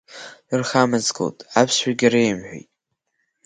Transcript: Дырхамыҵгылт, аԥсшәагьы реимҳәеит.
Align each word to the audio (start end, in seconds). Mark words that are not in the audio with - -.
Дырхамыҵгылт, 0.47 1.37
аԥсшәагьы 1.59 2.07
реимҳәеит. 2.13 2.69